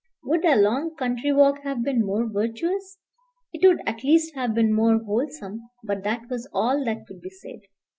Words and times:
Would 0.23 0.43
a 0.45 0.55
long 0.55 0.95
country 0.95 1.31
walk 1.31 1.61
have 1.61 1.83
been 1.83 2.03
more 2.03 2.27
virtuous? 2.27 2.97
It 3.53 3.63
would 3.67 3.81
at 3.85 4.03
least 4.03 4.33
have 4.33 4.55
been 4.55 4.73
more 4.73 4.97
wholesome; 4.97 5.61
but 5.83 6.01
that 6.05 6.27
was 6.27 6.49
all 6.51 6.83
that 6.85 7.05
could 7.05 7.21
be 7.21 7.29
said. 7.29 7.59